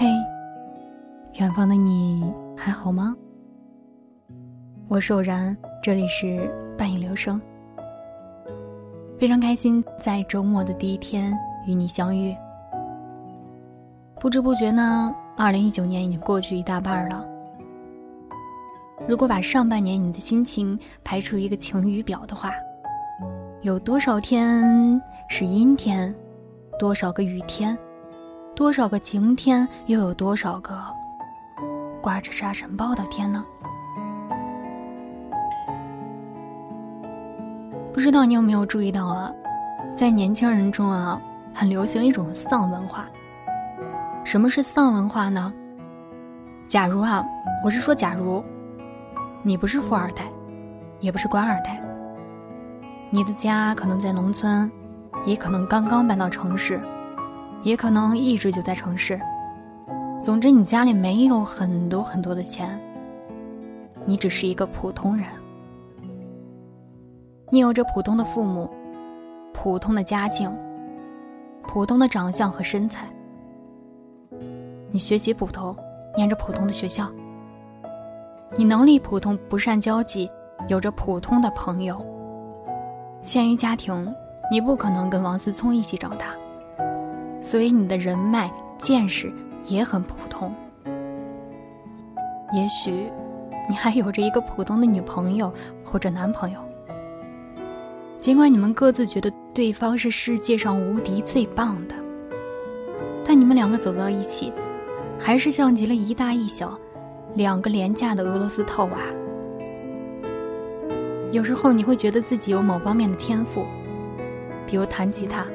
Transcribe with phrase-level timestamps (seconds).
[0.00, 0.06] 嘿，
[1.34, 2.24] 远方的你
[2.56, 3.14] 还好吗？
[4.88, 7.38] 我是偶然，这里是半影流声。
[9.18, 12.34] 非常开心在周末的第一天与你相遇。
[14.18, 17.22] 不知不觉呢，二零一九年已经过去一大半了。
[19.06, 22.54] 如果把上半年你的心情排出一个晴雨表的话，
[23.60, 24.98] 有多少天
[25.28, 26.14] 是阴天，
[26.78, 27.76] 多少个雨天？
[28.54, 30.78] 多少个晴天，又有多少个
[32.02, 33.44] 挂着沙尘暴的天呢？
[37.92, 39.30] 不知道你有没有注意到啊，
[39.94, 41.20] 在年轻人中啊，
[41.54, 43.06] 很流行一种丧文化。
[44.24, 45.52] 什么是丧文化呢？
[46.68, 47.24] 假如啊，
[47.64, 48.44] 我是说假如，
[49.42, 50.24] 你不是富二代，
[51.00, 51.82] 也不是官二代，
[53.10, 54.70] 你的家可能在农村，
[55.24, 56.78] 也可能刚刚搬到城市。
[57.62, 59.20] 也可能一直就在城市。
[60.22, 62.78] 总之，你家里没有很多很多的钱，
[64.04, 65.26] 你只是一个普通人。
[67.50, 68.70] 你有着普通的父母，
[69.52, 70.54] 普通的家境，
[71.62, 73.06] 普通的长相和身材。
[74.90, 75.74] 你学习普通，
[76.16, 77.10] 念着普通的学校。
[78.56, 80.30] 你能力普通，不善交际，
[80.68, 82.04] 有着普通的朋友。
[83.22, 84.14] 限于家庭，
[84.50, 86.26] 你不可能跟王思聪一起长大。
[87.40, 89.32] 所以你的人脉、见识
[89.66, 90.54] 也很普通。
[92.52, 93.10] 也许，
[93.68, 95.52] 你还有着一个普通的女朋友
[95.84, 96.58] 或者男朋友。
[98.18, 101.94] 尽管你们各自觉得对方是世界上无敌最棒的，
[103.24, 104.52] 但你们两个走到一起，
[105.18, 106.78] 还是像极了一大一小，
[107.34, 108.98] 两个廉价的俄罗斯套娃。
[111.32, 113.64] 有时候你会觉得自己有某方面的天赋，
[114.66, 115.46] 比如弹吉他、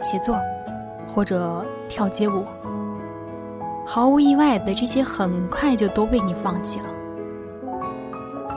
[0.00, 0.38] 写作。
[1.08, 2.44] 或者跳街舞，
[3.84, 6.86] 毫无意外的，这些很快就都被你放弃了。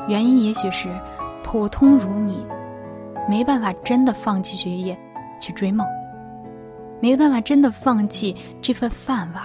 [0.08, 0.90] 原因也许是
[1.44, 2.46] 普通如你，
[3.30, 4.98] 没办法真的放弃学业
[5.40, 5.88] 去追梦，
[7.00, 9.44] 没办法真的放弃这份饭碗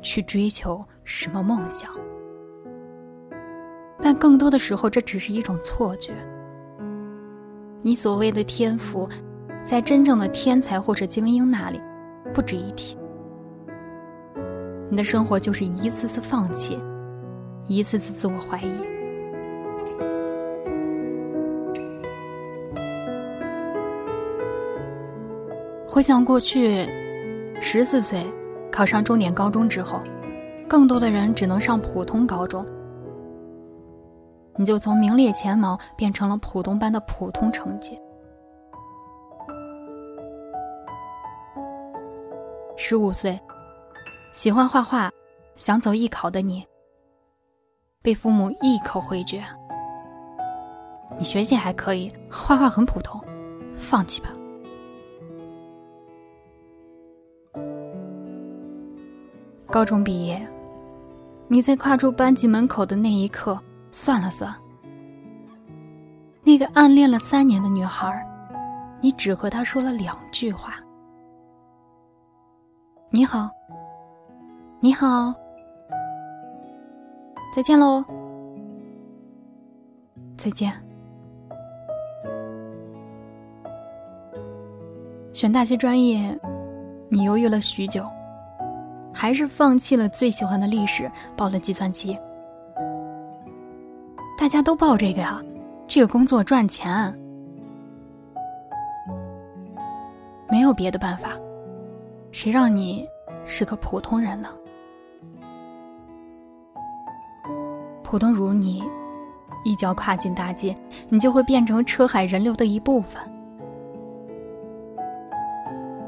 [0.00, 1.90] 去追求什么梦想。
[4.00, 6.12] 但更多的时候，这只是一种错觉。
[7.82, 9.08] 你所谓的天赋，
[9.64, 11.78] 在真正的天才或者精英那里。
[12.40, 12.96] 不值一提。
[14.88, 16.78] 你的生活就是一次次放弃，
[17.66, 18.72] 一次次自我怀疑。
[25.86, 26.88] 回想过去，
[27.60, 28.24] 十四岁
[28.72, 30.00] 考上重点高中之后，
[30.66, 32.66] 更多的人只能上普通高中，
[34.56, 37.98] 你就从名列前茅变成了普通班的普通成绩。
[42.90, 43.38] 十五岁，
[44.32, 45.08] 喜欢画画，
[45.54, 46.66] 想走艺考的你，
[48.02, 49.40] 被父母一口回绝。
[51.16, 53.22] 你学习还可以，画画很普通，
[53.76, 54.30] 放弃吧。
[59.70, 60.44] 高中毕业，
[61.46, 63.56] 你在跨出班级门口的那一刻，
[63.92, 64.52] 算了算，
[66.42, 68.12] 那个暗恋了三年的女孩，
[69.00, 70.79] 你只和她说了两句话。
[73.12, 73.50] 你好，
[74.78, 75.34] 你好，
[77.52, 78.04] 再见喽，
[80.36, 80.72] 再见。
[85.32, 86.38] 选大学专业，
[87.08, 88.08] 你犹豫了许久，
[89.12, 92.16] 还是放弃了最喜欢的历史，报了计算机。
[94.38, 95.42] 大家都报这个呀，
[95.88, 97.12] 这个工作赚钱，
[100.48, 101.30] 没有别的办法。
[102.32, 103.06] 谁让你
[103.44, 104.48] 是个普通人呢？
[108.04, 108.84] 普通如你，
[109.64, 110.76] 一脚跨进大街，
[111.08, 113.20] 你就会变成车海人流的一部分。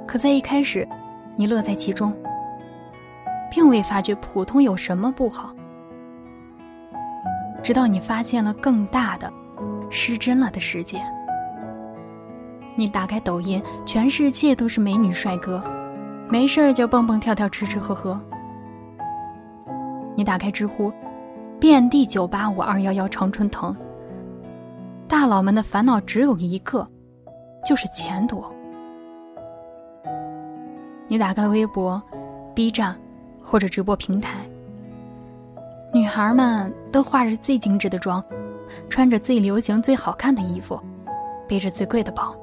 [0.07, 0.87] 可在一开始，
[1.35, 2.15] 你乐在其中，
[3.51, 5.53] 并未发觉普通有什么不好。
[7.65, 9.33] 直到你发现了更大的、
[9.91, 11.03] 失真了的世界。
[12.77, 15.63] 你打开抖音，全世界都是美女帅哥。
[16.33, 18.19] 没事就蹦蹦跳跳吃吃喝喝。
[20.17, 20.91] 你打开知乎，
[21.61, 23.77] 遍地九八五二幺幺常春藤。
[25.07, 26.89] 大佬们的烦恼只有一个，
[27.67, 28.51] 就是钱多。
[31.07, 32.03] 你打开微博、
[32.55, 32.99] B 站
[33.43, 34.39] 或者直播平台，
[35.93, 38.25] 女孩们都化着最精致的妆，
[38.89, 40.81] 穿着最流行、最好看的衣服，
[41.47, 42.35] 背着最贵的包。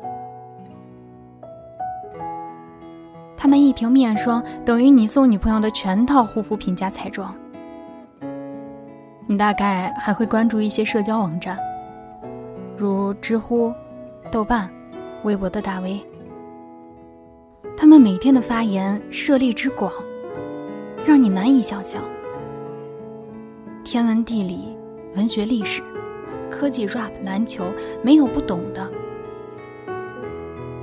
[3.50, 7.34] 们一瓶面霜等于你送女朋友的全套护肤品加彩妆。
[9.26, 11.58] 你大概还会关注一些社交网站，
[12.78, 13.74] 如知乎、
[14.32, 14.70] 豆瓣、
[15.24, 16.00] 微博的大 V。
[17.76, 19.92] 他们每天的发言涉猎之广，
[21.06, 22.04] 让你难以想象。
[23.84, 24.78] 天文地理、
[25.16, 25.82] 文学历史、
[26.52, 27.66] 科技、rap、篮球，
[28.04, 28.88] 没有不懂的。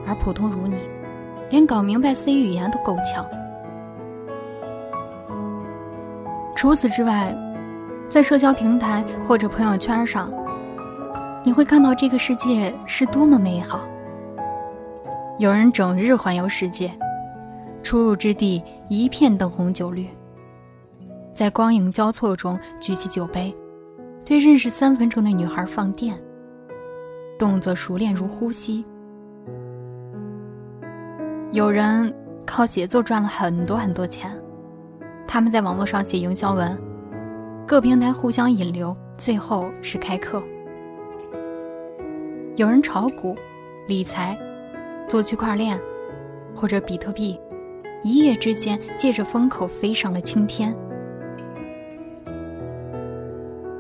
[0.07, 0.77] 而普通如你，
[1.51, 3.25] 连搞明白 C 语言都够呛。
[6.55, 7.37] 除此之外，
[8.09, 10.33] 在社交平台或者朋友圈上，
[11.45, 13.81] 你会看到这个世界是多么美好。
[15.39, 16.91] 有人整日环游世界，
[17.83, 20.09] 出入之地一片灯红酒绿，
[21.35, 23.55] 在光影交错中举起酒杯，
[24.25, 26.19] 对认识三分钟的女孩放电，
[27.39, 28.85] 动作熟练如呼吸。
[31.57, 32.15] 有人
[32.45, 34.31] 靠写作赚了很多很多钱，
[35.27, 36.79] 他们在网络上写营销文，
[37.67, 40.43] 各平台互相引流，最后是开课。
[42.57, 43.35] 有人炒股、
[43.89, 44.37] 理财。
[45.09, 45.81] 做区块链，
[46.55, 47.41] 或者比特币，
[48.03, 50.77] 一夜之间借着风口飞上了青天。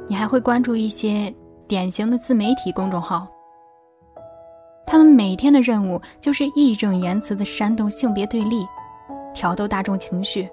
[0.06, 1.34] 你还会关注一些
[1.67, 3.26] 典型的自媒体公众号，
[4.96, 8.66] 他们每天的任务就是义正言辞的煽动性别对立，
[9.34, 10.48] 挑逗大众情绪。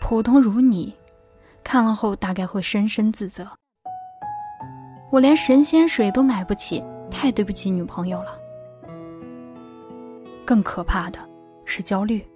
[0.00, 0.90] 普通如你，
[1.62, 3.46] 看了后大概会深深自责：
[5.12, 8.38] 我连神仙水都买不起，太对不起女朋友了。
[10.46, 11.18] 更可怕的
[11.66, 12.26] 是焦虑。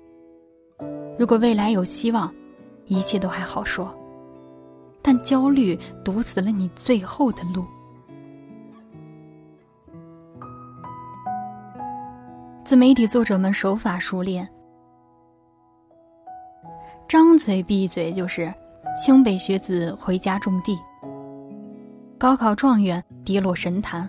[1.19, 2.31] 如果未来有希望，
[2.85, 3.91] 一切都还好说，
[5.01, 5.75] 但焦虑
[6.05, 7.65] 堵死了你最后的路。
[12.69, 14.47] 自媒体作者们手法熟练，
[17.09, 18.53] 张嘴闭嘴就是
[18.95, 20.79] 清北学子回家种地，
[22.19, 24.07] 高考状元跌落神坛，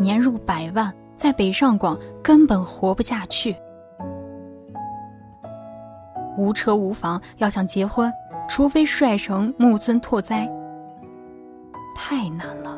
[0.00, 0.92] 年入百万。
[1.16, 3.54] 在北上广根本活不下去，
[6.36, 8.12] 无车无房，要想结婚，
[8.48, 10.50] 除非帅成木村拓哉。
[11.94, 12.76] 太难了。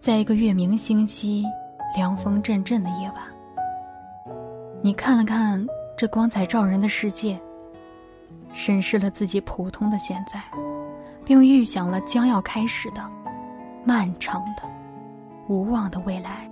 [0.00, 1.44] 在一个月明星稀、
[1.94, 3.22] 凉风阵阵的夜晚，
[4.80, 5.64] 你看了看
[5.96, 7.38] 这光彩照人的世界，
[8.52, 10.42] 审视了自己普通的现在，
[11.22, 13.02] 并预想了将要开始的
[13.84, 14.62] 漫长的、
[15.48, 16.48] 无望的未来。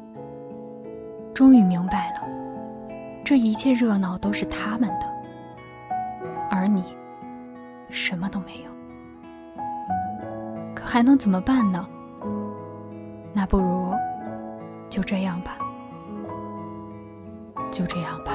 [1.32, 2.28] 终于明白了，
[3.24, 5.06] 这一切热闹都是他们的，
[6.50, 6.84] 而你
[7.88, 8.70] 什么都没有。
[10.74, 11.88] 可还能怎么办呢？
[13.32, 13.94] 那不如
[14.90, 15.56] 就这样吧，
[17.70, 18.32] 就这样吧。